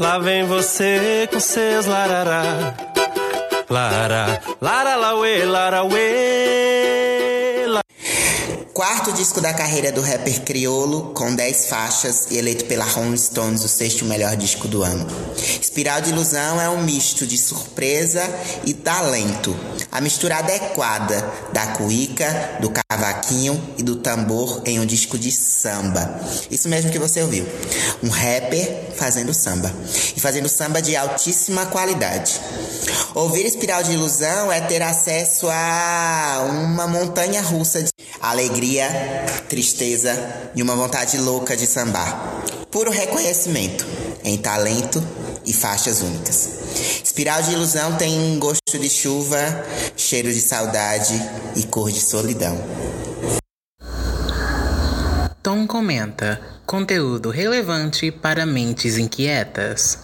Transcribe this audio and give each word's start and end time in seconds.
Lá 0.00 0.18
vem 0.18 0.46
você 0.46 1.28
com 1.30 1.38
seus 1.38 1.84
larará. 1.84 2.74
Lara, 3.68 4.40
lara, 4.58 4.96
lauê, 4.96 5.44
lara, 5.44 5.84
uê. 5.84 7.66
La... 7.66 7.82
Quarto 8.72 9.12
disco 9.12 9.42
da 9.42 9.52
carreira 9.52 9.92
do 9.92 10.00
rapper 10.00 10.40
criolo, 10.40 11.12
com 11.12 11.34
10 11.34 11.66
faixas 11.66 12.30
e 12.30 12.38
eleito 12.38 12.64
pela 12.64 12.86
Rolling 12.86 13.18
Stones 13.18 13.62
o 13.62 13.68
sexto 13.68 14.06
melhor 14.06 14.36
disco 14.36 14.66
do 14.66 14.82
ano. 14.82 15.06
Espiral 15.60 16.00
de 16.00 16.08
Ilusão 16.08 16.58
é 16.58 16.70
um 16.70 16.82
misto 16.82 17.26
de 17.26 17.36
surpresa 17.36 18.22
e 18.64 18.72
talento. 18.72 19.54
A 19.92 20.00
mistura 20.00 20.38
adequada 20.38 21.30
da 21.52 21.66
cuíca, 21.72 22.56
do 22.58 22.70
cavaquinho 22.70 23.62
e 23.76 23.82
do 23.82 23.96
tambor 23.96 24.62
em 24.64 24.80
um 24.80 24.86
disco 24.86 25.18
de 25.18 25.30
samba. 25.30 26.18
Isso 26.50 26.70
mesmo 26.70 26.90
que 26.90 26.98
você 26.98 27.20
ouviu. 27.20 27.44
Um 28.02 28.08
rapper 28.08 28.92
fazendo 28.96 29.34
samba. 29.34 29.72
E 30.16 30.20
fazendo 30.20 30.48
samba 30.48 30.80
de 30.80 30.96
altíssima 30.96 31.66
qualidade. 31.66 32.40
Ouvir 33.14 33.44
Espiral 33.44 33.82
de 33.82 33.92
Ilusão 33.92 34.50
é 34.50 34.60
ter 34.60 34.82
acesso 34.82 35.48
a 35.50 36.46
uma 36.50 36.86
montanha 36.86 37.42
russa 37.42 37.82
de 37.82 37.90
alegria, 38.20 38.88
tristeza 39.48 40.12
e 40.54 40.62
uma 40.62 40.76
vontade 40.76 41.18
louca 41.18 41.56
de 41.56 41.66
sambar. 41.66 42.44
Puro 42.70 42.90
reconhecimento 42.90 43.86
em 44.24 44.38
talento 44.38 45.02
e 45.44 45.52
faixas 45.52 46.02
únicas. 46.02 46.48
Espiral 47.02 47.42
de 47.42 47.52
Ilusão 47.52 47.96
tem 47.96 48.38
gosto 48.38 48.78
de 48.78 48.88
chuva, 48.88 49.38
cheiro 49.96 50.32
de 50.32 50.40
saudade 50.40 51.20
e 51.56 51.64
cor 51.64 51.90
de 51.90 52.00
solidão. 52.00 52.58
Tom 55.42 55.66
comenta: 55.66 56.38
conteúdo 56.66 57.32
relevante 57.32 58.12
para 58.12 58.44
mentes 58.44 58.98
inquietas. 58.98 59.98